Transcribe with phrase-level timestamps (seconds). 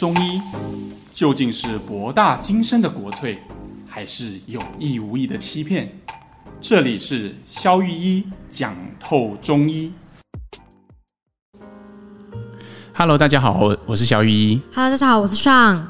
[0.00, 0.40] 中医
[1.12, 3.36] 究竟是博大精深的国粹，
[3.86, 5.90] 还是有意无意的欺骗？
[6.58, 9.92] 这里是肖玉一讲透中医。
[12.94, 14.58] Hello，大家好，我我是肖玉一。
[14.72, 15.86] Hello，大家好，我是尚。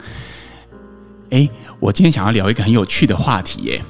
[1.31, 1.49] 哎，
[1.79, 3.81] 我今天想要聊一个很有趣的话题耶。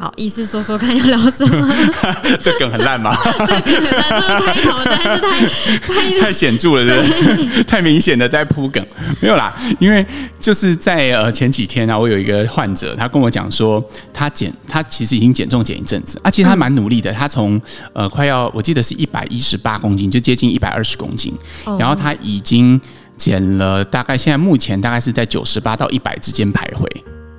[0.00, 1.74] 好，意思说说看要聊什么？
[2.40, 3.14] 这梗很烂吗？
[3.46, 7.62] 这梗很烂，这个开头真的是太太太显著了，对不对？
[7.64, 8.82] 太明显的在铺梗，
[9.20, 9.54] 没有啦。
[9.78, 10.04] 因为
[10.40, 17.12] 就是在呃前几天啊，我有一个患者，他跟我讲说，他减他其实已经减重减一阵子啊，其实他蛮努力的。
[17.12, 17.60] 他从
[17.92, 21.34] 呃快要我记得是一百一十八公斤，就接近一百二十公斤，
[21.78, 22.80] 然后他已经
[23.18, 26.86] 减了大概现在目前大概是在九十八到一百之间徘徊。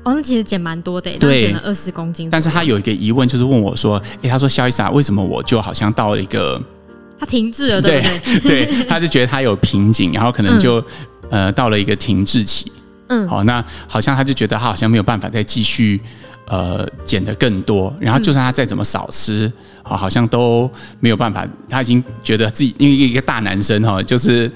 [0.03, 2.27] 哦，那其实减蛮多的，对，减了二十公斤。
[2.29, 6.59] 但是他有一个疑问，就是问我说：“哎，他说肖医师啊，为什么我就好像到了一个
[7.19, 8.65] 他停滞了，对不对？
[8.65, 10.79] 对， 他就觉得他有瓶颈，然后可能就、
[11.29, 12.71] 嗯、呃到了一个停滞期。
[13.09, 16.01] 嗯，好，那好像他就觉得他好像没有办法再继续
[16.47, 19.51] 呃减的更多，然后就算他再怎么少吃，
[19.83, 20.67] 好，好像都
[20.99, 21.47] 没有办法。
[21.69, 24.51] 他已经觉得自己因为一个大男生哈，就是。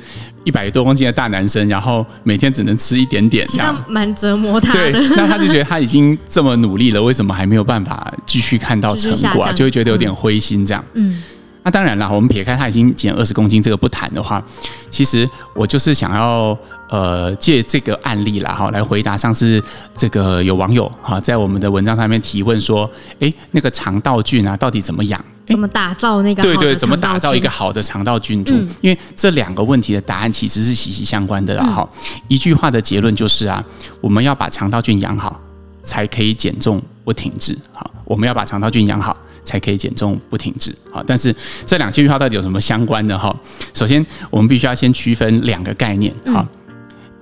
[0.45, 4.91] 一百多公斤的大男生，然后每天只能吃一点点，这样蛮折磨他的。
[4.91, 9.51] 对，那他就觉得他已经这么努力了，为什么还没有办法继续看到成果啊？
[9.51, 10.81] 就会觉得有点灰心这样。
[10.93, 11.21] 嗯，
[11.63, 14.41] 那当然了，我们撇开他已经减二十公斤这个不谈的话，
[14.89, 16.57] 其实我就是想要
[16.89, 19.61] 呃借这个案例啦哈，来回答上次
[19.95, 25.19] 这个有网友哈在我们的文章上面提问说，哎，那个肠道菌啊到底怎么养？
[25.47, 26.41] 怎么打造那个？
[26.41, 28.55] 对对，怎么打造一个好的肠道菌株？
[28.55, 31.65] 嗯、因为这两个问题的答案其实是息息相关的啦。
[31.65, 33.63] 哈、嗯，一句话的结论就是啊，
[34.01, 35.39] 我们要把肠道菌养好，
[35.83, 37.57] 才可以减重不停滞。
[37.71, 40.75] 好，我们要把肠道菌养好，才可以减重不停滞。
[40.91, 41.35] 好，但是
[41.65, 43.17] 这两句话到底有什么相关的？
[43.17, 43.35] 哈，
[43.73, 46.13] 首先我们必须要先区分两个概念。
[46.25, 46.47] 哈，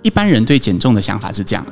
[0.01, 1.65] 一般人对减重的想法是这样：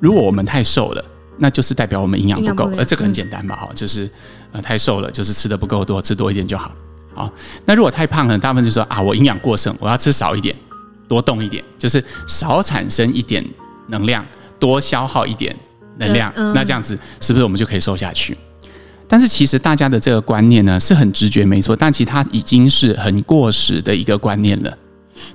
[0.00, 1.04] 如果我们太瘦了。
[1.38, 3.56] 那就是代表我们营养不够，而这个很简单吧？
[3.56, 4.08] 哈，就是
[4.52, 6.72] 呃太瘦了，就是吃的不够多，吃多一点就好。
[7.14, 7.32] 好，
[7.64, 10.54] 那如果太胖了，大部分就说啊，我营养过剩，我要吃少一点，
[11.08, 13.44] 多动一点，就是少产生一点
[13.88, 14.24] 能量，
[14.58, 15.54] 多消耗一点
[15.98, 16.32] 能量。
[16.54, 18.36] 那这样子是不是我们就可以瘦下去？
[19.08, 24.78] 但是其实大家的这个观念呢是很直觉没错，但其实它已经是很过时的一个观念了。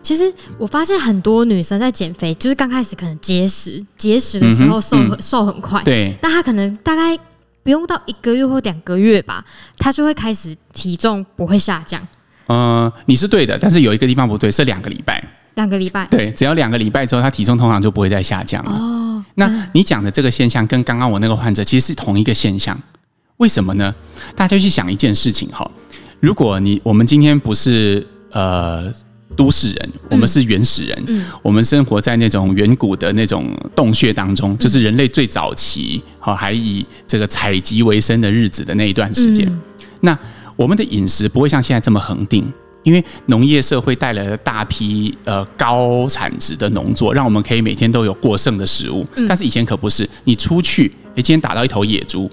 [0.02, 7.18] 其实我发现很多女生在减肥，就是刚开始可能节食，节食的时候瘦很、嗯嗯、瘦很快，对，但她可能大概
[7.64, 9.44] 不用到一个月或两个月吧，
[9.78, 12.02] 她就会开始体重不会下降。
[12.48, 15.24] 嗯、呃，你是对的，但是有一个地方不对，是两个礼拜，
[15.56, 18.72] 两个礼拜，对，只要两个礼拜之后，她体重通常就不会再下降了。
[18.72, 22.80] 哦，那你讲的这个现象跟刚刚我那个患者其实是同一个现象，
[23.38, 23.94] 为什么呢？
[24.36, 25.70] 大家去想一件事情哈，
[26.20, 28.92] 如果你我们今天不是呃。
[29.36, 39.48] 都市人，我们是原始人，我们生活在那种远古的那种洞穴当中，就是人类最早期，好还以这个采集为生的日子的那一段时间。
[39.48, 39.62] 嗯、
[40.02, 40.20] 那
[40.58, 42.46] 我们的饮食不会像现在这么恒定，
[42.84, 49.08] 因为农业社会带来了大批呃高产值的农作，让我们可以每天都有过剩的食物。
[49.28, 52.30] 但是以前可不是，你出去，你，今天打到一头野猪，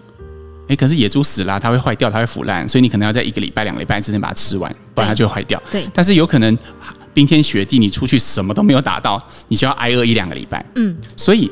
[0.68, 5.60] 诶，可是野猪死了，它会坏掉，它会腐烂，所以你可能要在一个礼拜、两个礼拜之内把它吃完，不然它就会坏掉。
[5.70, 6.56] 对，但是有可能。
[7.14, 10.64] 冰天雪地，你出去什么都没有打到，你就要挨饿一两个礼拜。
[10.76, 11.50] 嗯，所以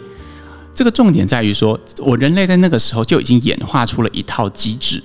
[0.72, 5.02] 这个重点在于说，我人类在那个时候就已经演化出了一套机制，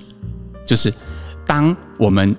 [0.64, 0.92] 就是
[1.44, 2.36] 当我们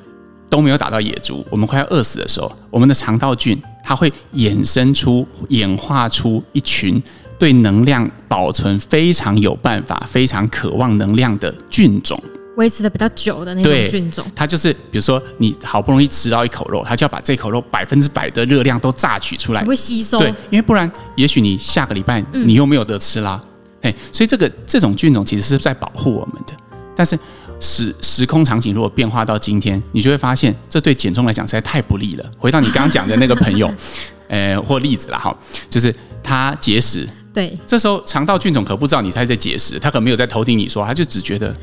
[0.50, 7.02] 都没有打到野猪，我们快要饿死的时候，我们的肠道菌它会衍生出、演化出一群
[7.38, 12.22] 对能量保存非常有办法、非常渴望能量的菌种。
[12.56, 20.20] 维持的比较久的那种菌种，它就是比如说你好不容易吃到一口肉，它就要把这口肉百分之百的热量都榨取出来，会吸收。
[20.20, 23.42] 对，因为不然，也许你下个礼拜你又没有得吃啦。
[23.82, 26.54] 哎、嗯，所以这个这种菌种其实是在保护我们的。
[26.96, 27.18] 但是
[27.60, 32.32] 时时空场景如果变化到今天，你就会发现这对减重来讲实在太不利了。
[32.38, 33.74] 回到你刚刚讲的那个朋友，
[34.30, 35.36] 呃，或例子了哈，
[35.72, 41.56] 就是他节食，对，这时候肠道菌种可不知道你在在节食，他可没有在偷听你说，他就只觉得。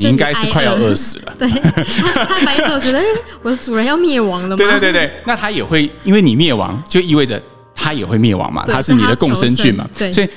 [0.00, 1.32] 你应该是快要饿死了。
[1.38, 3.00] 对，他他反应觉得
[3.42, 4.56] 我的主人要灭亡了吗？
[4.56, 7.40] 对对对对，那他也会因为你灭亡，就意味着
[7.74, 8.64] 他也会灭亡嘛。
[8.66, 9.88] 他是你的共生菌嘛。
[9.96, 10.28] 对，所以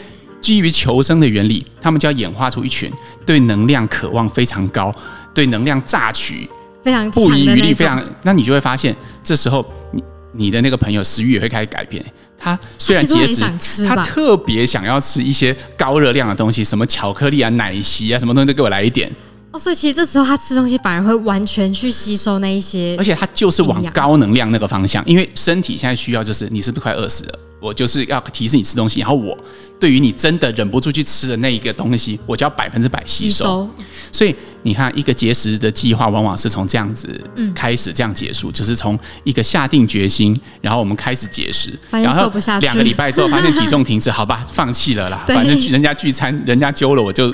[0.41, 2.91] 基于求生的原理，他们就要演化出一群
[3.25, 4.93] 对能量渴望非常高、
[5.33, 6.47] 对能量榨取
[6.83, 12.05] 非常不遗余力、非常，那你就会发现，这时候你你的那个朋友食欲也会开始改变。
[12.37, 19.11] 他虽然节食，他特别想要吃一些高热量的东西，什么巧克力啊、奶昔啊，什么东西都给我来一点。
[19.51, 27.39] 哦，所以其实这时候他吃东西反而会完全去吸收那一些，而且他就是往高能量那个方向，因为身体现在需要就是你是不是快饿死了？
[27.59, 29.35] 我就是要提示你吃东西，然后我
[29.79, 33.43] 对于你真的忍不住去吃的那一个东西，我就要百分之百吸收。
[33.43, 33.69] 吸收。
[34.11, 37.09] 所以你看，一个节食的计划往往是从这样子
[37.55, 47.33] 开始，这样结束，嗯、就是从一个下定决心，然后我们开始节食，然后两个礼拜之后发现体重停滞， 好吧，放弃了啦，反正人家聚餐，人家揪了，我就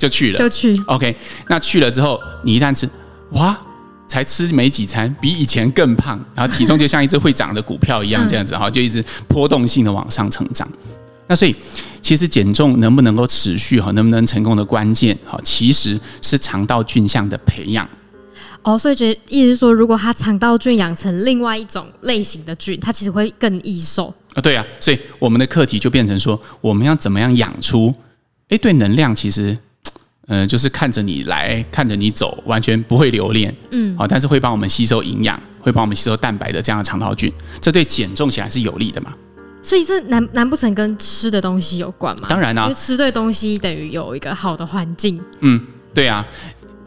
[0.00, 0.76] 就去了，就去。
[0.86, 1.14] OK，
[1.46, 2.88] 那去了之后，你一旦吃，
[3.32, 3.56] 哇！
[4.08, 10.68] 才吃没几餐，比以前更胖，然后体重就像一只会涨的股票一样，这样子哈，就一直波动性的往上成长。
[11.28, 11.54] 那所以，
[12.02, 17.88] 其实减重能不能够持续哈，能不能成功的关键哈，其实是肠道菌相的培养。
[18.62, 24.42] 哦，所以觉得意思是说，如果他肠道菌养成另外一种类型的菌，它其实会更易瘦啊。
[24.42, 27.94] 对啊，所以我们的课题就变成说，我们要怎么样养出？
[28.48, 29.56] 哎，对，能量其实。
[30.32, 39.12] 嗯，就是看着你来，看着你走，完全不会留恋，嗯，好，但是会帮我们吸收营养，会帮我们吸收蛋白的这样的肠道菌，这对减重起来是有利的嘛？
[39.62, 42.28] 所以这难难不成跟吃的东西有关吗？
[42.30, 45.20] 当然啦、啊，因为吃对东西等于有一个好的环境。
[45.40, 45.60] 嗯，
[45.92, 46.24] 对啊。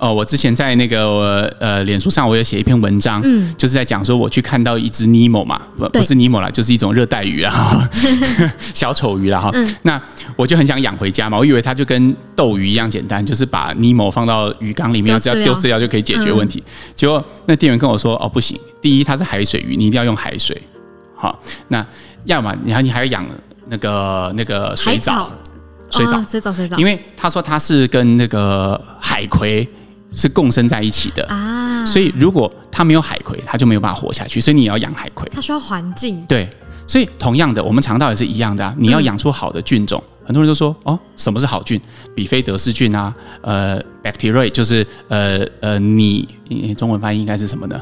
[0.04, 7.90] 哦，我之前在那个呃，脸书上我有写一篇文章，嗯，就是在讲说我去看到一只尼莫嘛，不不是尼莫啦，就是一种热带鱼啊，
[8.74, 9.50] 小丑鱼啦哈。
[9.54, 10.02] 嗯、那
[10.36, 16.62] 我就很想养回家嘛，我以为它就跟斗鱼一样简单，就是把尼莫放到鱼缸里面，只要丢饲料就可以解决问题。
[16.68, 20.62] 嗯、结果那店员跟我说，哦，不行，第一它是海水鱼，你一定要用海水。
[21.16, 21.40] 好，
[21.70, 21.86] 那
[22.26, 23.26] 要么你还你还要养
[23.70, 25.32] 那个那个水藻，
[25.90, 29.66] 水藻，水藻，水藻，因为他说它是跟那个海葵。
[30.16, 34.40] 是共生在一起的啊，所以如果它没有海葵，它就没有办法活下去。
[34.40, 36.24] 所以你也要养海葵，它需要环境。
[36.28, 36.50] 对，
[36.88, 38.74] 所以同样的，我们肠道也是一样的啊。
[38.78, 41.80] 你要养出好的菌种，嗯、很多人都说哦，什么是好菌？
[42.16, 46.28] 比菲德氏菌啊，呃，Bacteria 就是呃呃，你
[46.78, 47.80] 中文翻译应该是什么呢？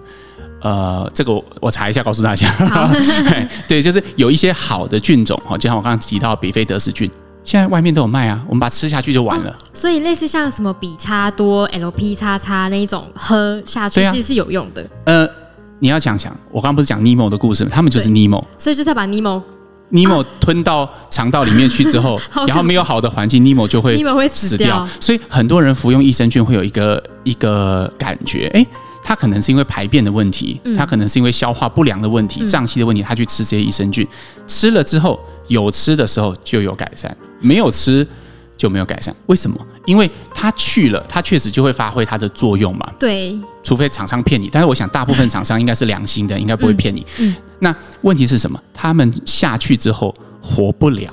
[0.61, 2.47] 呃，这个我我查一下，告诉大家。
[2.67, 2.89] 好
[3.67, 7.09] 对，就是有一些好的菌种哈，就像我刚刚提到比菲德氏菌。
[7.43, 9.49] 现在外面都有卖啊，我们把它吃下去就完了。
[9.49, 14.81] 哦、所以类似像什么比差多、LP 叉叉那一种喝下去其实是有用的。
[14.83, 15.29] 啊、呃，
[15.79, 17.71] 你要想想，我刚刚不是讲尼莫的故事吗？
[17.73, 19.41] 他们就是尼莫，所以就是要把尼莫
[19.89, 24.85] 尼莫吞到肠道里面去之后，啊、 然后没有好的环境，尼莫就会尼莫会死掉。
[25.01, 28.65] 所以很多人服用益生菌会有一个一个感觉，哎，
[29.03, 34.07] 他可能是因为排便的问题，他可能是因为消化不良的问题、胀气的问题，他去吃这些益生菌，
[34.47, 35.19] 吃了之后。
[35.47, 38.07] 有吃的时候就有改善，没有吃
[38.55, 39.13] 就没有改善。
[39.25, 39.57] 为什么？
[39.85, 42.89] 因为他去了，他确实就会发挥它的作用嘛。
[42.97, 47.05] 对，除非厂商骗你，但是我想大部分厂商应该是良心的，应该不会骗你。
[47.19, 48.57] 嗯，嗯，那问题是什么？
[48.73, 51.11] 他们下去之后活不了。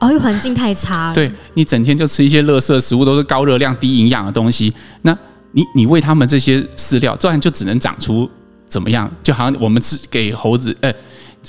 [0.00, 1.14] 哦，因为环境太差了。
[1.14, 4.70] 对，你整天就吃一些垃圾食物，都是高热量、低营养的东西。
[5.00, 5.16] 那
[5.52, 8.30] 你你喂他们这些饲料，这样就只能长出
[8.66, 9.10] 怎么样？
[9.22, 10.92] 就好像我们吃给猴子，呃。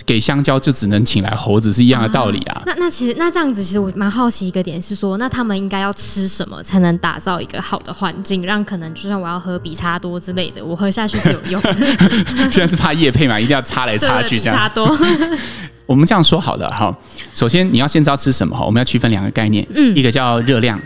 [0.05, 2.53] 给香蕉就只能请来猴子是一样的道理啊。
[2.53, 11.75] 啊那那其实那这样子，其实我蛮好奇一个点是说，那他们应该要吃什么才能打造一个好的环境，让可能就算我要喝比差多之类的，我喝下去是有用的。
[12.51, 14.55] 现在是怕叶配嘛，一定要插来插去这样。
[14.55, 14.97] 比差多。
[15.87, 16.95] 我们这样说好了哈，
[17.33, 20.79] 首先你要先知道吃什么哈，我们要区分两个概念，嗯，一个叫热量，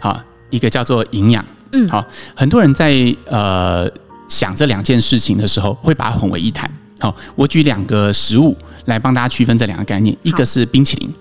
[0.00, 1.44] 好，一个叫做营养，
[1.76, 3.90] 嗯，好，很多人在呃
[4.28, 6.70] 想这两件事情的时候，会把它混为一谈。
[6.98, 8.56] 好，我举两个食物
[8.86, 10.16] 来帮大家区分这两个概念。
[10.22, 11.12] 一个是冰淇淋，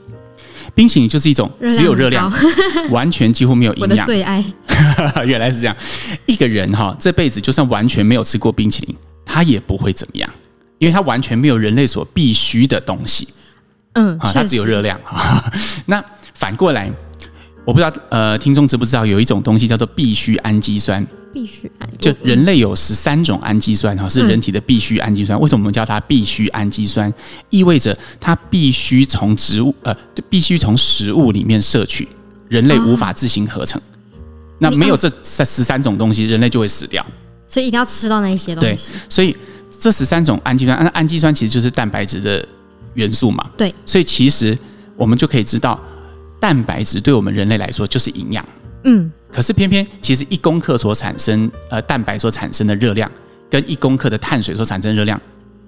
[0.74, 2.32] 冰淇淋就是一种只有热量，
[2.90, 3.90] 完全几乎没有营养。
[3.90, 4.44] 我的最爱。
[5.28, 5.76] 原来是这样。
[6.26, 10.30] 一个人哈，这辈子就算完全没有吃过冰淇淋，他也不会怎么样，
[10.78, 13.28] 因为他完全没有人类所必须的东西。
[13.94, 15.00] 嗯，啊，它只有热量。
[15.86, 16.04] 那
[16.34, 16.90] 反过来。
[17.66, 21.06] 我不知道，呃，听众知不知道有一种东西叫做必需氨基酸？
[21.34, 25.38] 必需氨就人类有十三种氨基酸哈，是人体的必需氨基酸。
[25.42, 27.12] 为什么我们叫它必需氨基酸？
[27.50, 29.94] 意味着它必须从植物，呃，
[30.30, 32.08] 必须从食物里面摄取，
[32.48, 33.82] 人类无法自行合成。
[34.60, 37.06] 那没有这三十三种东西，人类就会死掉。
[37.48, 38.92] 所以一定要吃到那一些东西。
[38.92, 39.36] 对，所以
[39.80, 42.48] 这十三种氨基酸，氨氨基酸其实就是蛋白质的
[42.94, 43.50] 元素嘛。
[43.58, 44.58] 对，所以其实
[44.96, 45.84] 我们就可以知道。
[46.46, 48.46] 蛋白质对我们人类来说就是营养，
[48.84, 53.12] 嗯，可是偏偏其实一公克所产生呃蛋白所产生的热量，
[53.50, 55.20] 跟一公克的碳水所产生的热量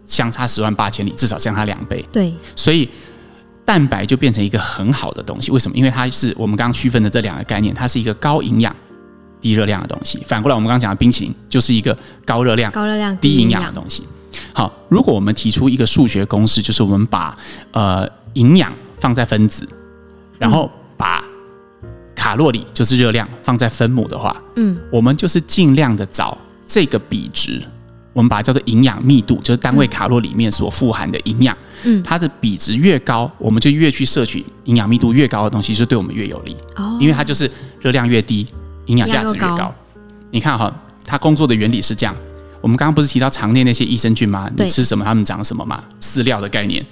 [0.06, 2.06] 相差十万八千里，至少相差两倍。
[2.12, 2.88] 对，所以
[3.66, 5.50] 蛋白就变成一个很好的东西。
[5.50, 5.76] 为什么？
[5.76, 8.76] 因为它是我们刚刚区分的这两个概念，它是一个高营养、
[9.42, 10.22] 低热量的东西。
[10.28, 14.04] 反过来，我们刚刚讲的冰淇淋就是一个高热量、高热量、低营养的东西。
[14.54, 17.36] 好，如果我们提出一个数学公式，就是我们把
[17.72, 19.68] 呃营养放在分子。
[20.40, 21.24] 然后把
[22.16, 27.62] 卡路里，就是热量，放在分母的话，嗯，我们就是尽量的找这个比值，
[28.14, 36.56] 我们把它叫做营养密度，就是单位卡路里里面所富含的营养，嗯，它的比值越高，我们就越去摄取营养密度越高的东西，就对我们越有利。
[36.76, 38.46] 哦，因为它就是热量越低，
[38.88, 39.56] 营养价值越高。
[39.56, 39.76] 高
[40.32, 40.74] 你看哈，
[41.06, 42.16] 它工作的原理是这样。
[42.60, 44.50] 我们刚刚不是提到肠内那些益生菌吗？
[44.58, 45.82] 你吃什么，它们长什么嘛？
[46.02, 46.86] 饲料的概念。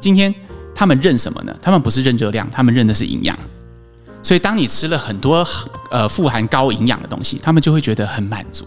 [0.00, 0.32] 今天
[0.78, 1.52] 他们认什么呢？
[1.60, 3.36] 他们不是认热量，他们认的是营养。
[4.22, 5.44] 所以当你吃了很多
[5.90, 8.64] 呃富含高营养的东西，他们就会觉得很满足。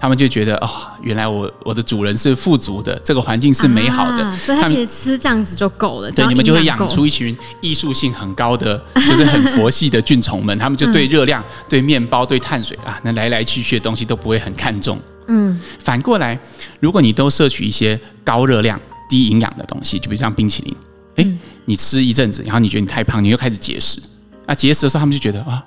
[0.00, 0.70] 他们就觉得哦，
[1.02, 6.10] 原来我我的主人是富足的，这个环境是美好的，啊、所以他其实吃这样子就够了。
[6.12, 10.56] 对，你们就会养出一群艺术性很高的，就是很佛系的菌虫们。
[10.56, 15.00] 他们就对热量、嗯、对面包、对碳水啊，那来来去去的东西都不会很看重。
[15.26, 16.38] 嗯，反过来，
[16.78, 20.76] 如果你都摄取一些高热量、低营养的东西，就比如像冰淇淋，
[21.16, 24.00] 哎、嗯，你吃一阵子，然后你觉得你太胖，你又开始节食。
[24.46, 25.64] 那，节食的时候，他们就觉得啊，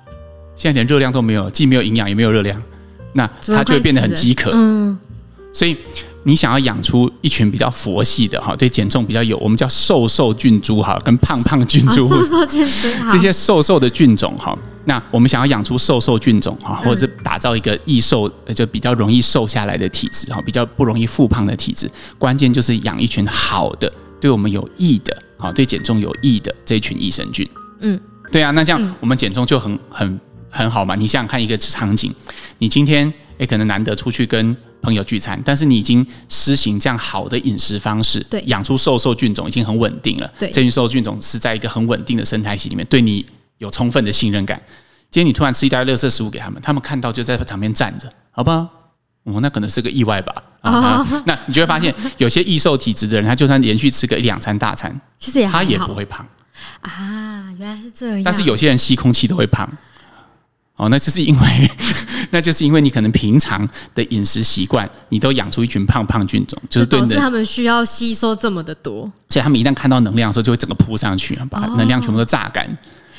[0.54, 2.62] 现在连热量都没有，既没有营养，也没有热量。
[3.14, 4.96] 那他就会变得很饥渴，嗯，
[5.52, 5.74] 所以
[6.24, 23.90] 你想要养出一群比较佛系的哈，对减重比较有，我们叫瘦瘦菌株哈，跟胖胖菌株， 瘦瘦菌株， 这些瘦瘦的菌种哈，那我们想要养出瘦瘦菌种哈，或者是打造一个易瘦，就比较容易瘦下来的体质哈，比较不容易复胖的体质，关键就是养一群好的，
[24.20, 27.48] 对我们有益的，好对减重有益的这一群益生菌，
[27.80, 27.98] 嗯，
[28.30, 30.20] 对啊，那这样我们减重就很很。
[30.50, 32.10] 很好嘛，你想想看一个场景，
[32.56, 43.24] 你今天诶可能难得出去跟朋友聚餐，但是你已经施行这样好的饮食方式，对，养出瘦瘦菌种已经很稳定了，对，这群瘦瘦菌种是在一个很稳定的生态系里面，对你
[43.58, 44.58] 有充分的信任感。
[45.10, 48.66] 今天你突然吃一袋垃圾食物给他们，他们看到就在旁边站着，好不好？
[49.32, 50.34] 哦，那可能是个意外吧。
[50.60, 56.26] 啊，那你就会发现，有些易瘦体质的人，他就算连续吃个一两餐大餐，其实也他也不会胖
[56.80, 57.44] 啊。
[57.58, 59.68] 原来是这样，但是有些人吸空气都会胖。
[60.76, 61.70] 哦，那就是因为，
[62.30, 67.16] 那就是因为你可能平常的饮食习惯，你都养出一群胖胖菌种，就是对的。
[67.16, 72.64] 他们需要吸收这么的多，所以他们一旦看到能量的时候，就会整个扑上去，把能量全部都榨干。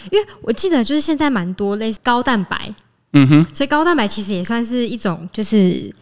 [0.09, 2.73] 因为我记得，就是现在蛮多类似高蛋白，
[3.13, 5.93] 嗯哼，所以高蛋白其实也算是一种，就是。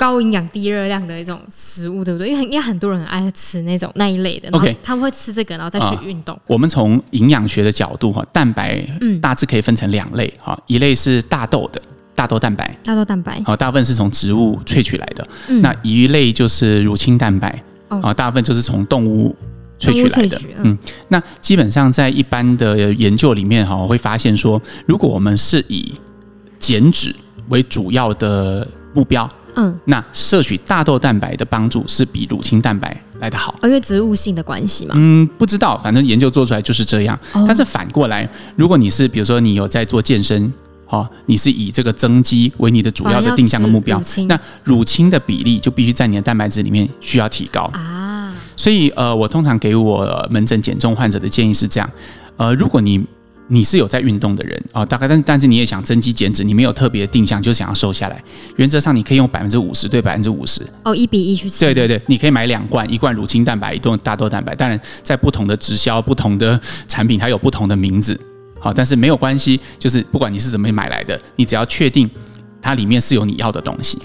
[0.00, 2.28] 高营养低热量的一种食物，对不对？
[2.28, 6.36] 因为因为很多人很爱吃那种那一类的，OK，他们会吃这个，然后再去运动。
[6.36, 8.80] 呃、我们从营养学的角度哈，蛋白
[9.20, 11.82] 大致可以分成两类哈，嗯、一类是大豆的
[12.14, 15.26] 大豆蛋白，大豆蛋白，好，大部分是从植物萃取来的。
[15.48, 17.48] 嗯、那一类就是乳清蛋白，
[17.88, 19.34] 啊、哦，大部分就是从动物
[19.80, 20.40] 萃取来的。
[20.58, 25.92] 嗯，嗯，那基本上在一般的研究里面哈，会发现说，如果我们是以
[26.58, 27.14] 减脂
[27.48, 29.28] 为主要的目标。
[29.56, 34.94] 嗯，那摄取大豆蛋白的帮助是比乳清蛋白来得好，因为植物性的关系嘛。
[34.96, 37.18] 嗯，不知道，反正研究做出来就是这样。
[37.32, 40.52] 哦、但是反过来，如果你是比如说你有在做健身，
[40.86, 48.32] 哦，你是以这个增肌为你的主要的定向的目标，乳那乳清的比例就必须在你的蛋白质里面需要提高啊。
[48.56, 51.90] 所以呃，我通常给我门诊减重患者的建议是这样，
[52.36, 53.04] 呃，如果你
[53.48, 58.22] 你是有在运动的人啊、哦，大概但但是你也想增肌减脂，你没有特别的定向，就想要瘦下来。
[58.56, 61.60] 原则上你可以用百分之五十对百分之五十哦，一比一去吃。
[61.60, 64.54] 对对对，你可以买两罐，一罐乳清蛋白，一罐大豆蛋白。
[64.54, 68.18] 当然，在不同的直销、不同的产品，它有不同的名字。
[68.60, 72.10] 好，但是没有关系，就是不管你是怎么买来的，你只要确定
[72.60, 73.98] 它里面是有你要的东西。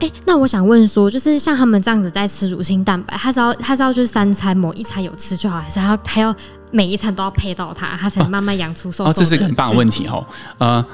[0.00, 6.36] 哎，那我想问说，就是像他们这样子在吃乳清蛋白，他知道他知道就是三餐某一餐有吃就好，还是他要他要
[6.76, 9.12] 每一餐都要配到它，它才能慢慢养出瘦，瘦的哦。
[9.12, 10.22] 哦，这是一个很棒的问题哈。
[10.58, 10.84] 呃，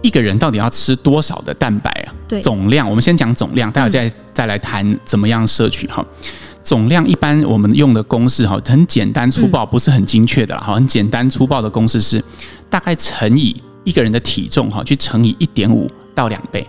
[0.00, 2.14] 一个人到底要吃多少的蛋白啊？
[2.26, 6.02] 对，总量我们先讲总量，待会再再来谈怎么样摄取哈。
[6.64, 10.74] 总量一般我们用的公式哈，很简单粗暴，不是很精确的哈。
[10.74, 12.24] 很简单粗暴的公式是
[12.70, 13.54] 大概乘以
[13.84, 16.66] 一个人的体重哈，去乘以一点五到两倍。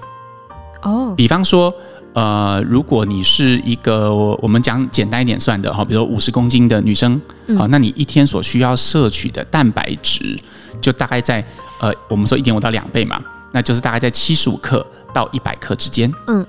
[0.81, 1.73] 哦，比方说，
[2.13, 7.21] 呃，如果你是一个我们讲简单一点算的哈，比如说五十公斤的女生，
[7.57, 10.37] 好，那你一天所需要摄取的蛋白质
[10.81, 11.45] 就大概在
[11.79, 16.11] 呃，我们说一点五到两倍嘛，那就是大概在七十五克到一百克之间。
[16.27, 16.45] 嗯，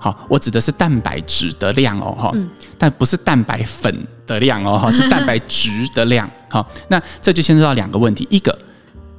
[0.00, 2.32] 好，我指的是蛋白质的量哦，哈，
[2.76, 6.28] 但不是蛋白粉的量哦，哈，是蛋白质的量。
[6.50, 8.58] 好，那这就牵涉到两个问题，一个，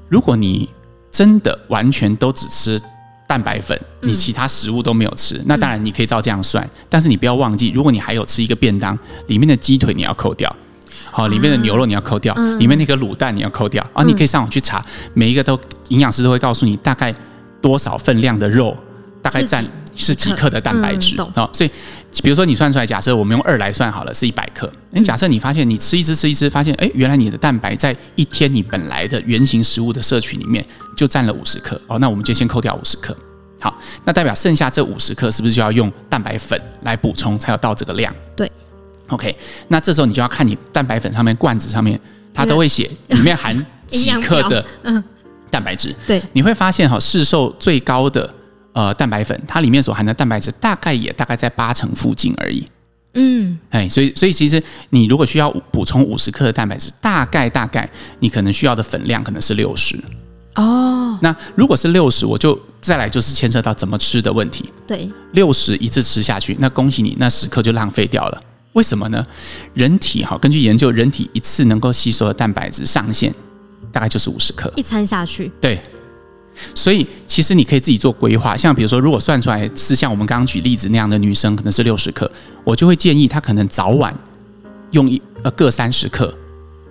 [0.09, 0.69] 如果你
[1.09, 2.79] 真的完全都只吃。
[3.27, 10.55] 蛋白粉，你其他食物都没有吃，嗯、那当然你可以照这样算，嗯、但是你不要忘记，如果你还有吃一个便当，里面的鸡腿你要扣掉，
[11.11, 17.13] 好，里面的牛肉你要扣掉，嗯、里面那个卤蛋你要扣掉，啊，你可以上网去查，每一个都营养师都会告诉你大概
[17.61, 18.77] 多少分量的肉，
[19.21, 19.65] 大概占
[19.95, 21.71] 是几克的蛋白质，好、嗯，所以
[22.21, 33.15] 比如说你算出来，假设我们用二来算好了，是一百克，那，假设你发现你吃一只吃一只，发现诶，原来你的蛋白在一天你本来的原型食物的摄取里面就占了五十克，哦，那我们就先扣掉五十克。
[33.61, 38.13] 好，那代表剩下这五十克是不是就要用蛋白粉来补充，才有到这个量？
[38.35, 38.51] 对
[39.07, 39.35] ，OK，
[39.69, 41.99] 那这时候你就要看你蛋白粉上面罐子上面，
[42.33, 45.03] 它都会写里面含 几克的嗯
[45.49, 45.95] 蛋白质。
[46.05, 48.31] 对，你会发现哈，市售最高的
[48.75, 52.63] 呃蛋白粉，它里面所含的蛋白质大概也大概在八成附近而已。
[53.15, 57.89] 嗯，哎，所以所以其实你如果需要补充五十克的蛋白质，大概大概
[58.19, 59.97] 你可能需要的粉量可能是六十。
[60.55, 64.69] 哦，那如果是六十，我就再来就是牵涉到怎么吃的问题。
[64.85, 68.41] 对，六十一次吃下去，那恭喜你，那十克就浪费掉了。
[68.73, 69.25] 为什么呢？
[69.73, 73.33] 人体哈，根据研究，人体一次能够吸收的蛋白质上限
[73.91, 75.49] 大概就是五十克，一餐下去。
[75.61, 75.81] 对，
[76.73, 78.55] 所以其实你可以自己做规划。
[78.55, 82.29] 像比如说，如果算出来是像我们刚刚举例子那样的女生，可能是六十克，
[82.63, 84.13] 我就会建议她可能早晚
[84.91, 86.33] 用一呃各三十克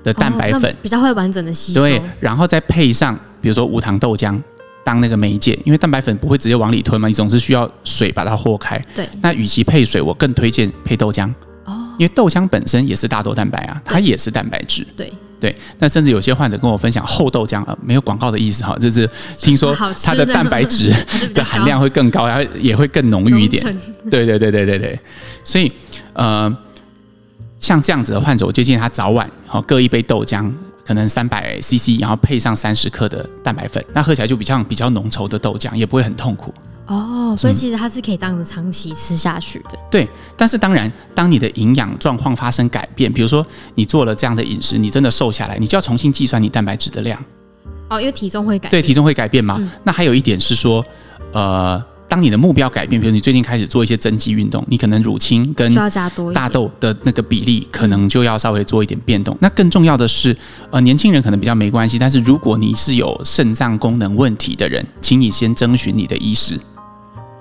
[0.02, 1.80] 的蛋白粉，哦、比较会完整的吸收。
[1.80, 3.18] 对，然后再配上。
[3.40, 4.40] 比如说无糖豆浆
[4.82, 8.82] 当那个媒介，因为蛋白粉不会直接往里吞嘛，你总是需要水把它和开。
[8.96, 11.30] 对，那与其配水，我更推荐配豆浆。
[11.66, 14.86] 哦，因为豆浆本身也是大豆蛋白啊，它也是蛋白质。
[14.96, 20.92] 对对，那甚至有些患者跟我分享厚豆浆啊、呃，没有广告的意思哈，就是听说它的蛋白 质
[21.34, 23.62] 的含量会更高，然后也会更浓郁一点。
[24.10, 24.98] 对对对对对对，
[25.44, 25.70] 所以
[26.12, 26.54] 呃，
[27.58, 30.52] 像这样子的患者，我就建议他早晚好各一杯豆浆。
[30.86, 36.52] 可能三百 CC，然后配上三十克的蛋白粉，那喝起来就比较比较浓稠的豆浆，也不会很痛苦。
[36.86, 39.70] 哦，所以其实它是可以这样子长期吃下去的。
[39.74, 47.22] 嗯、对，但是当然，当你的营养状况发生改变，比如说你做了这样的饮食，你真的瘦下来，你就要重新计算你蛋白质的量。
[47.88, 48.82] 哦，因为体重会改变。
[48.82, 49.56] 对，体重会改变嘛。
[49.58, 50.84] 嗯、那还有一点是说，
[51.32, 51.82] 呃。
[52.06, 55.74] 当你的目标改变，比如你最近开始做一些增肌运动，你可能乳清跟
[56.32, 59.36] 大豆的那个比例可能就要稍微做一点变动。
[59.40, 60.36] 那更重要的是，
[60.70, 66.60] 呃，年轻人可能比较没关系，但是如果你是有肾脏功能问题的人，请你先征询你的医师。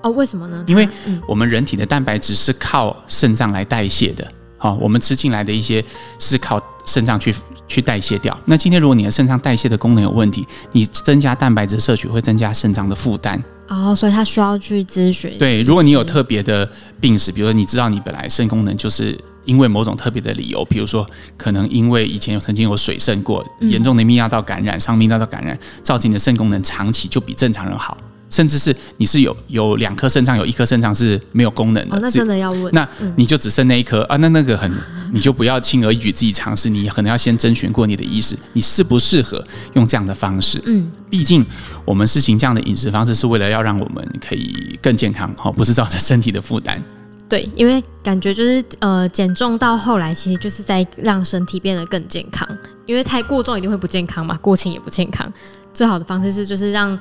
[0.04, 0.62] 哦，为什么呢？
[0.66, 0.86] 因为
[1.26, 5.82] 我们人体的蛋白质是靠肾脏来代谢的，好，我们吃进来的一些
[6.18, 7.34] 是靠肾脏去
[7.66, 8.38] 去代谢掉。
[8.44, 13.42] 那今天如果你的肾脏代谢的功能有问题，你增加蛋白质摄取会增加肾脏的负担。
[13.68, 15.38] 哦，所以他需要去咨询。
[15.38, 27.96] 对，如果你有特别的病史，比如说你知道你本来肾功能就是因为某种特别的理由，比如说可能因为以前有曾经有水肾过，严重的泌尿道感染、上泌尿道感染，造成你的肾功能长期就比正常人好。
[28.34, 31.96] 甚至是你是有有两颗肾脏，有一颗肾脏是没有功能的。
[31.96, 32.74] 哦，那真的要问。
[32.74, 34.16] 那你就只剩那一颗啊？
[34.16, 34.68] 那那个很，
[35.12, 39.42] 你就不要轻而易举自己尝试，你可能要先征询过你的医师，你适不适合
[39.74, 40.60] 用这样的方式？
[40.66, 41.46] 嗯，毕竟
[41.84, 46.82] 我们实行这样的饮食方式是为了要让我们可以更健康，好，不是造成身体的负担。
[47.28, 52.48] 对，因为感觉就是呃，减重到后来其实就是在让身体变得更健康，
[52.84, 55.32] 因为太过重一定会不健康嘛，过轻也不健康。
[55.72, 56.98] 最好的方式是就是让。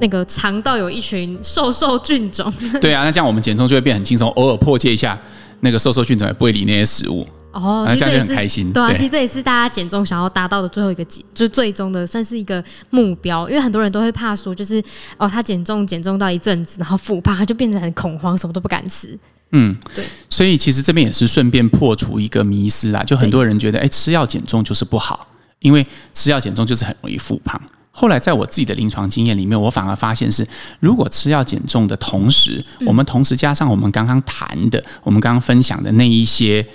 [0.00, 5.18] 那个肠道有一群瘦瘦菌种， 对啊，那这样我们减重就会变很轻松，偶尔破戒一下，
[5.60, 8.72] 那个瘦瘦菌种也不会理那些食物哦，这样就很开心。
[8.72, 14.82] 对啊，其实这也是大家减重想要达到的最后一个，就最终的算是一个目标，因为很多人都会怕说，就是
[15.18, 19.16] 哦，他减重减重到一阵子，然后复胖，他就变成很恐慌，什么都不敢吃。
[19.52, 25.28] 嗯，对，所以其实这边也是顺便破除一个迷思啦，就很多人觉得，哎，吃药减重就是不好，
[25.58, 27.60] 因为吃药减重就是很容易复胖。
[27.94, 30.46] 后来，在我自己的临床经验里面，我反而发现是，
[30.80, 36.66] 如果吃药减重的同时，我们同时加上我们刚刚谈的、我们刚刚分享的那一些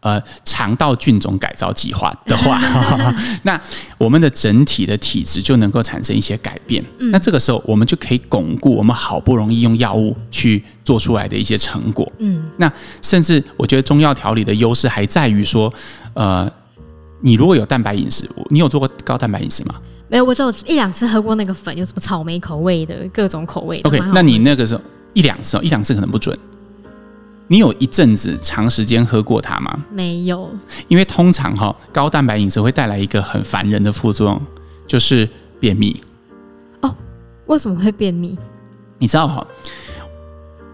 [0.00, 2.60] 呃肠道菌种改造计划的话，
[3.42, 3.58] 那
[3.96, 6.84] 我们的整体的体质就能够产生一些改变。
[7.10, 12.12] 那这个时候，我们就可以巩固我们好不容易用药物去做出来的一些成果。
[12.18, 15.72] 嗯，那甚至我觉得中药调理的优势还在于说，
[16.12, 16.46] 呃，
[17.22, 19.74] 你如果有蛋白饮食，你有做过高蛋白饮食吗？
[20.08, 23.88] 没有，我只有一两次喝过那个粉，有什么草莓口味的，各种口味的。
[23.88, 24.80] OK，那你那个时候
[25.14, 26.38] 一两次哦，一两次可能不准。
[27.48, 29.84] 你有一阵子长时间喝过它吗？
[29.90, 30.48] 没有，
[30.88, 34.42] 因为通常哈高蛋白饮食会带来一个很烦人的副作用，
[34.86, 36.00] 就是便秘。
[36.82, 36.94] 哦，
[37.46, 38.38] 为什么会便秘？
[38.98, 39.46] 你知道哈？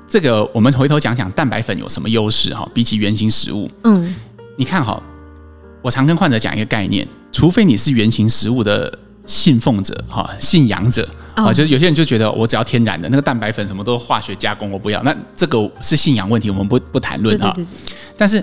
[0.07, 2.69] 这个我们回头讲讲蛋白粉有什么优势哈？
[2.75, 4.15] 比起原型食物，嗯，
[4.57, 5.03] 你看哈，
[5.81, 8.99] 我常跟患者讲一个概念，除非你是原型食物的。
[9.25, 15.03] 信奉者哈，信仰者啊，就是有些人就觉得我只要天然的那个蛋白粉，什么都化学加工，我不要。
[15.03, 17.55] 那这个是信仰问题，我们不不谈论哈。
[18.17, 18.43] 但是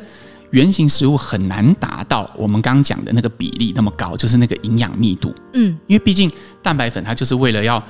[0.52, 5.36] 原型食物很难达到我们刚讲的那个比例那么高，就是那个营养密度。
[5.54, 6.32] 嗯，因为毕竟
[6.64, 7.84] 蛋白粉它就是为了要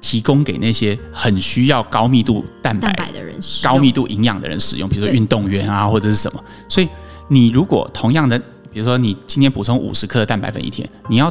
[0.00, 6.42] 提供给那些很需要高密度蛋白的人、高密度营养的人使用，比如说运动员啊或者是什么。
[6.68, 6.88] 所以
[7.28, 8.40] 你如果同样的。
[8.76, 11.30] 比如说，你今天补充五十克的蛋白粉一天，你要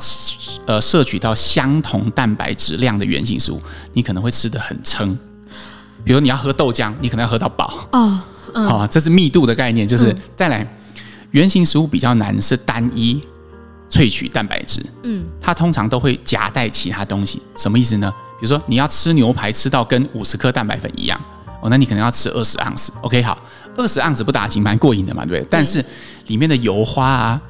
[0.66, 3.62] 呃摄取到相同蛋白质量的原型食物，
[3.94, 5.16] 你可能会吃得很撑。
[6.04, 8.20] 比如你要喝豆浆，你可能要喝到饱哦。
[8.56, 10.68] 嗯、哦，这是密度的概念，就是、嗯、再来
[11.30, 13.22] 原型食物比较难是单一
[13.92, 14.84] 萃取蛋白质。
[15.04, 18.12] 嗯，它通常都会夹带其他东西，什么意思呢？
[18.40, 21.22] 比如说你要吃牛排吃到跟五十克蛋白粉一样，
[21.62, 22.92] 哦，那你可能要吃二十盎司。
[23.02, 23.38] OK，好，
[23.78, 25.42] 二十盎司不打紧，蛮过瘾的嘛，对不对？
[25.42, 25.86] 对，但是
[26.28, 27.42] 里面的油花啊。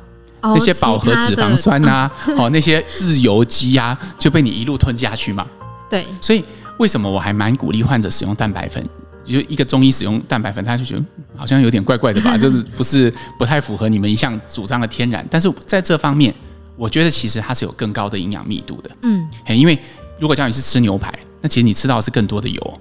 [0.47, 5.43] 那些饱和脂肪酸呐、啊， 哦，那些自由基啊，就被你一路吞下去嘛。
[5.89, 6.45] 对，所以
[6.77, 8.87] 为什么我还蛮鼓励患者使用蛋白粉？
[9.23, 11.03] 就一个中医使用蛋白粉，他就觉得
[11.35, 15.25] 好像有点怪怪的吧， 就是不是不太符合你们一向主张的天然。
[15.31, 16.31] 但是在这方面，
[16.75, 18.91] 我觉得其实它是有更高的营养密度的。
[19.01, 19.79] 嗯，因为
[20.19, 21.11] 如果叫你是吃牛排，
[21.41, 22.79] 那其实你吃到的是更多的油。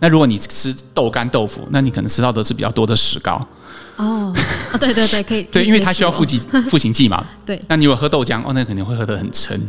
[0.00, 3.48] 那如果你吃豆干豆腐，那你可能吃到的是比较多的石膏。
[3.96, 4.34] 哦，
[4.72, 5.42] 哦， 对对对，可以。
[5.44, 7.24] 对，因为它需要赋给赋形剂嘛。
[7.44, 7.60] 对。
[7.68, 9.60] 那你如果喝豆浆，哦，那肯定会喝得很撑，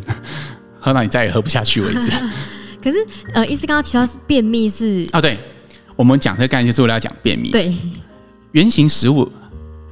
[0.80, 2.12] 喝到你再也喝不下去为止。
[2.84, 2.98] 可是，
[3.34, 5.38] 呃，医师刚刚提到是便秘是啊，对，
[5.96, 7.50] 我们讲这个概念就是为了要讲便秘。
[7.52, 7.74] 对。
[8.52, 9.32] 原型食物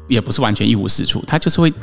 [0.08, 1.74] 也不是完全一无是处，它就是会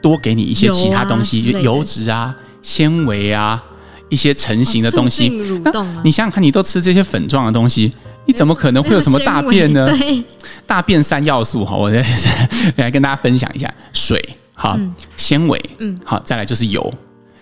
[0.00, 3.62] 多给你一些其他东西，油，啊、油脂啊、纤维啊、
[4.08, 5.28] 一些成型的东西。
[5.64, 7.92] 哦、你想想看，你都吃这些粉状的东西。
[8.26, 9.86] 你怎么可能会有什么大便呢？
[9.86, 10.22] 对，
[10.66, 12.04] 大便三要素哈，我来
[12.76, 14.78] 来跟大家分享一下：水，好，
[15.16, 16.94] 纤维，嗯，好，再来就是油，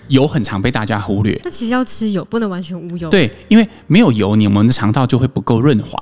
[0.09, 1.41] 油很常被大家忽略。
[1.45, 3.09] 那其实要吃油，不能完全无油。
[3.11, 5.99] 对，因为没有油，你们的肠道就会不够润滑。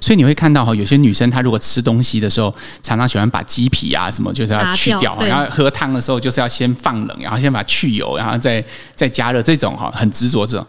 [0.00, 8.64] 所以你会看到哈，有些女生她如果吃东西的时候，常常喜欢把鸡皮啊什么就是要去掉，然后喝汤的时候就是要先放冷，然后先把它去油，然后再
[8.94, 10.66] 再加热，这种哈很执着，这种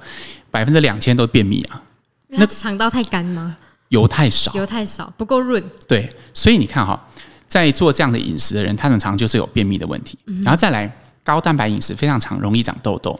[0.52, 1.82] 百分之两千都便秘啊。
[2.30, 3.58] 那肠道太干吗？
[3.90, 5.64] 油太少，油太少，不够润。
[5.88, 7.08] 对，所以你看哈，
[7.48, 10.18] 在做这样的饮食的人，他很常就是有便秘的问题。
[10.28, 13.20] 嗯、然后再来高蛋白饮食，非常常容易长痘痘。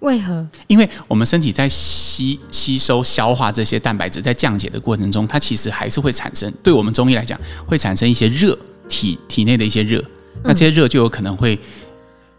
[0.00, 0.46] 为何？
[0.66, 6.52] 因为我们身体在吸吸收、消化这些蛋白质，在降解的过程中，它其实还是会产生。
[6.62, 8.56] 对我们中医来讲，会产生一些热
[8.90, 10.04] 体体内的一些热，
[10.44, 11.58] 那这些热就有可能会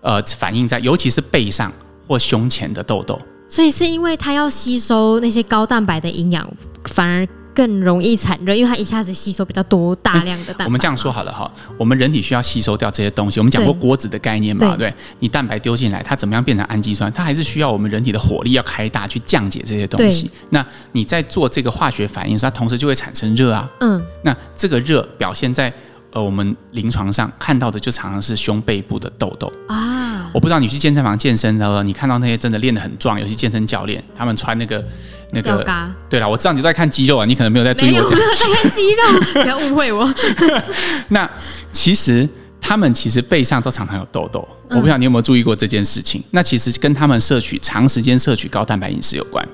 [0.02, 1.74] 呃反映在，尤其是背上
[2.08, 3.20] 或胸前的痘痘。
[3.48, 6.48] 所以是因为它要吸收那些高蛋白的营养，
[6.86, 10.66] 反而更容易产热，因为它一下子吸收比较多大量的蛋白。
[10.66, 13.40] 我们这样说好了哈，我们人体需要吸收掉这些东西。
[13.40, 17.12] 我们讲过锅子的概念嘛，对，你蛋白丢进来，它怎么样变成氨基酸？
[17.12, 20.30] 它还是需要我们人体的火力要开大去降解这些东西。
[20.52, 23.68] 那你在做这个化学反应时，它同时就会产生热啊。
[23.80, 25.74] 嗯，那这个热表现在
[26.18, 30.30] 呃我们临床上看到的，就常常是胸背部的痘痘啊。
[30.34, 34.84] 我不知道你去健身房健身，然后你看到那些真的练得很壮，有些健身教练，他们穿那个
[35.32, 35.64] 那个，
[36.10, 40.12] 对了，我知道你在看肌肉啊，你可能没有在注意我讲，在看肌肉，不要误会我。
[41.10, 41.30] 那
[41.72, 42.28] 其实
[42.60, 46.24] 他们其实背上都常常有痘痘，我不知道你有没有注意过这件事情。
[46.32, 49.48] 那其实跟他们摄取长时间摄取高蛋白饮食有关。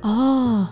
[0.00, 0.66] 哦，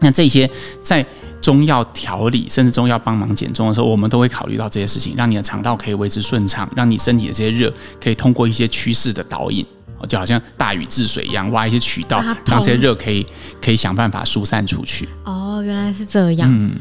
[0.00, 0.50] 那这些
[0.82, 1.06] 在。
[1.40, 7.72] 中药调理，甚至中药帮忙减重的时候，我们都会考虑到这些事情，让你的肠道可以维持顺畅，让你身体的这些热
[8.02, 9.64] 可以通过一些趋势的导引，
[10.08, 13.26] 就好像大禹治水一样，挖一些渠道，让这些热可以
[13.60, 15.08] 可以想办法疏散出去。
[15.24, 16.48] 哦，原来是这样。
[16.50, 16.76] 嗯。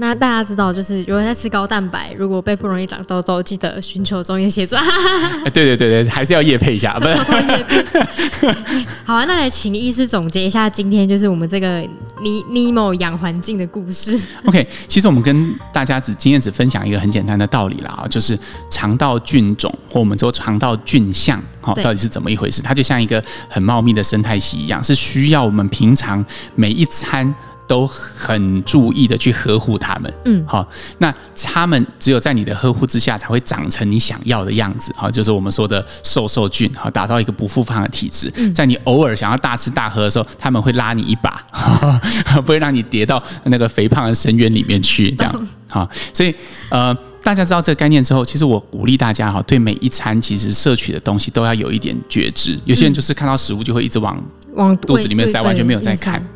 [0.00, 4.76] 那大家知道，就是如果在吃高蛋白，如果背部容易长痘痘，记得寻求中医协助。
[5.52, 7.14] 对对对对，还是要夜配一下， 不是？
[9.04, 11.80] 好啊，那来请医师总结一下今天就是我们这个
[12.22, 14.20] 尼尼莫养环境的故事。
[14.44, 18.38] OK，其实我们跟大家只今天只分享一个很简单的道理啦，就是
[18.70, 22.62] 肠道菌种或我们说肠道菌相，哈，到底是怎么一回事？
[22.62, 27.34] 它就像一个很茂密的生态系一样，是需要我们平常每一餐。
[27.68, 38.32] 都很注意的去呵护它们，嗯，好，那它们只有在你的呵护之下，才会长成你想要的样子，好，就是我们说的瘦瘦菌，好，打造一个不复胖的体质。
[38.54, 41.46] 在你偶尔想要大吃大喝的时候，他们会拉你一把，
[42.40, 46.34] 不会让你跌到那个肥胖的深渊里面去，这样，好，所以
[46.70, 52.58] 呃，大家知道这个概念之后，其实我鼓励大家哈，对每一餐其实摄取的东西都要有一点觉知。
[52.64, 54.18] 有些人就是看到食物就会一直往
[54.54, 56.26] 往肚子里面塞，完全没有在看。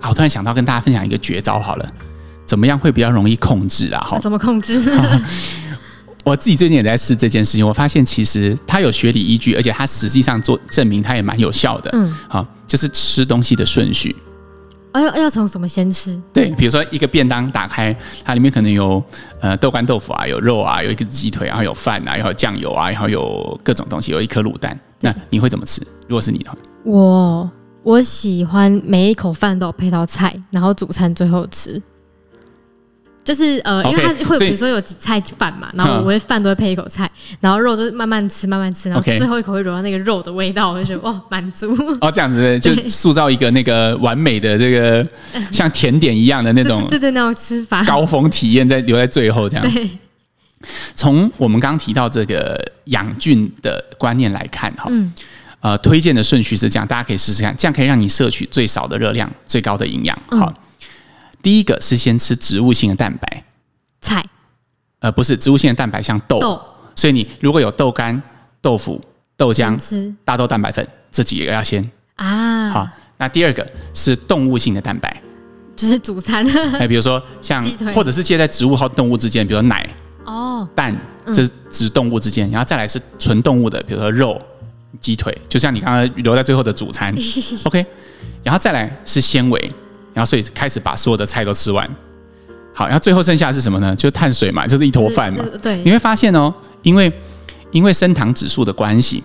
[0.00, 1.92] 啊，我突然想到跟大家分享一个绝招好了，
[2.46, 4.04] 怎么样会比较容易控制啊？
[4.08, 4.80] 哈，怎么控制？
[6.24, 11.90] 我自己最近也在试这件事情，我发现其实它有学理依据，而且它实际上做证明它也蛮有效的。
[11.94, 14.14] 嗯，好，就是吃东西的顺序。
[14.92, 16.20] 要要从什么先吃？
[16.32, 19.02] 对，比如说一个便当打开，它里面可能有
[19.40, 24.78] 呃豆干豆腐啊，有肉啊，有一个鸡腿，然后有饭啊，然后有酱油啊，然后有各种东西，有一颗卤蛋。
[25.00, 25.80] 那你会怎么吃？
[26.06, 27.50] 如果是你的话，我。
[27.82, 31.80] 我喜欢每一口饭都有配到菜，然后主餐最后吃。
[33.22, 41.76] 就是呃，因为它会比如说有几菜饭嘛，然后我会饭都会配一口菜，然后肉就是慢慢吃，慢慢吃，然后最后一口会融到那个肉的味道，我就觉得哇，满足。
[42.00, 45.06] 哦，这样子就 塑造一个那个完美的这个
[45.52, 49.70] 像甜点一样的那种，对对，那种吃法，高峰体验在留在最后这样。
[49.70, 49.88] 对。
[50.96, 54.90] 从我们刚刚提到这个养菌的观念来看，哈，
[55.60, 60.52] 呃，推荐的顺序是这样，大家可以试试看，这样可以让你摄取最少的热量，最高的营养，哈。
[61.42, 63.44] 第一个是先吃植物性的蛋白，
[64.00, 64.24] 菜，
[65.00, 66.60] 呃，不是植物性的蛋白，像豆，豆，
[66.94, 68.20] 所以你如果有豆干、
[68.60, 69.00] 豆腐、
[69.36, 69.78] 豆浆、
[70.24, 71.90] 大豆蛋白粉这几个要先。
[72.16, 72.70] 啊。
[72.70, 75.22] 好，那第二个是动物性的蛋白，
[75.76, 76.46] 就是主餐，
[76.78, 77.62] 哎，比如说像
[77.94, 79.88] 或者是介在植物和动物之间，比如说奶、
[80.24, 80.68] 哦。
[80.74, 80.94] 蛋，
[81.34, 84.40] 这是植动物之间，然后再来是纯动物的，比如说肉、
[85.00, 87.14] 鸡腿，就像你刚刚留在最后的主餐，
[87.64, 87.84] OK，
[88.42, 89.72] 然后再来是纤维。
[90.12, 91.88] 然后，所以开始把所有的菜都吃完，
[92.74, 93.94] 好，然后最后剩下的是什么呢？
[93.94, 95.44] 就是碳水嘛，就是一坨饭嘛。
[95.62, 97.10] 对，你会发现哦，因为
[97.70, 99.22] 因为升糖指数的关系，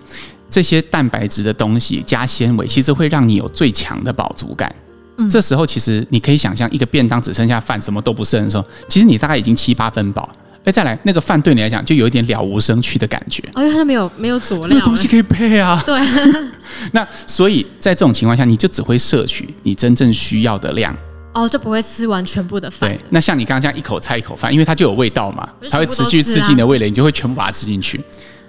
[0.48, 4.72] 这些蛋白质的东西加纤维，其实会让你有最强的饱足感。
[5.16, 10.30] 嗯，这时候其实你可以想象，一个便当只剩下饭，什么都不剩的时候，其实你大概已经七八分饱。
[10.66, 13.40] 哎，再来那个饭对你来讲就有一点了无生趣的感觉。
[13.54, 15.80] 哦，因为它没有没有佐料，那东西可以配啊。
[15.86, 15.96] 对。
[16.90, 20.92] 那所以在这种情况下，你就只会摄取你真正需要的量。
[21.32, 22.90] 哦，就不会吃完全部的饭。
[22.90, 23.00] 对。
[23.10, 28.00] 那像你刚刚这样一口菜一口饭，因为它就有味道嘛，它会持续刺激你的味蕾，你就会全部把它吃进去。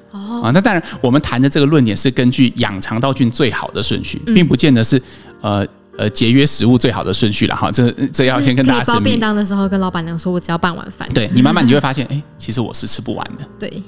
[0.09, 0.41] 哦。
[0.45, 4.99] 啊，那当然，我们谈的这个论点是根据养肠道菌最好的顺序，并不见得是
[5.41, 5.63] 呃。
[5.97, 9.03] 呃，节约食物最好的顺序了哈，这这要先跟大家说明。
[9.03, 11.09] 包便当的时候，跟老板娘说，我只要半碗饭。
[11.11, 13.41] 对，你慢慢你就会发现，哎，其实我是吃不完的。
[13.59, 13.81] 对，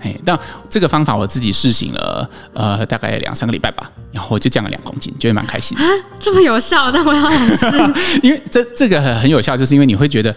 [0.00, 0.38] 哎，但
[0.70, 5.82] 这个方法我自己试行了，呃，大概两三个礼拜吧，然后我就降了两公斤，觉得蛮开心的。
[5.82, 6.92] 啊，这么有效？
[6.92, 7.66] 那我要来试。
[8.22, 10.32] 因为这这个很很有效，就是因为你会觉得，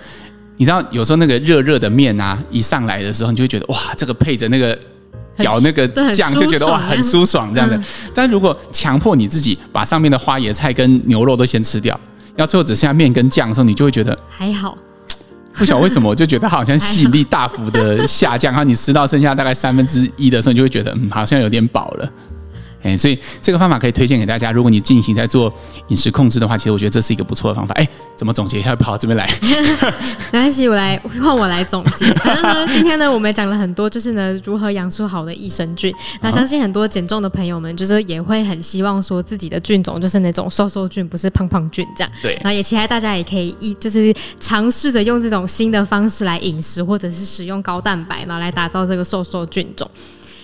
[0.57, 4.75] 你知道，有时候那个热热的面啊，一上来的时候，你就会觉得哇，这个配着那个。
[5.39, 7.75] 咬那个酱就觉得哇，很舒爽这样子。
[7.75, 11.99] 嗯、但如果强迫你自己把上面的花椰菜跟牛肉都先吃掉，
[12.35, 14.77] 要最后只剩下面跟酱的时候，你就会觉得还好。
[15.53, 18.53] 不晓得为什么，我就觉得好像吸引力大幅的 下降。
[18.53, 22.09] 然后你吃到剩下大概三分之一的时候，你就会觉得嗯，好像有点饱了。
[22.81, 24.51] 哎，所以这个方法可以推荐给大家。
[24.51, 25.53] 如果你进行在做
[25.89, 27.73] 饮食控制的话，其实我觉得这是一个不错的方法。
[27.75, 28.75] 哎，怎么总结一下？
[28.75, 29.29] 跑到这边来？
[30.31, 32.05] 没关系，我来换我来总结。
[32.15, 35.93] 反正呢，今天呢，我们讲了很多，就是呢，如何养出好的益生菌。
[36.21, 42.11] 那相信很多减重的朋友们，就是也会很希望说自己的菌种就是那种瘦瘦菌，不是胖胖菌这样。
[42.21, 42.33] 对。
[42.35, 49.89] 然后也期待大家也可以一就是尝试着用这种新的方式来饮食，或者是使用高蛋白，然后来打造这个瘦瘦菌种。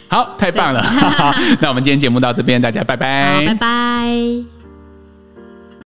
[0.07, 0.81] 好，太棒了！
[0.81, 4.54] 好， 那我们今天节目到这边，大家拜拜，拜拜。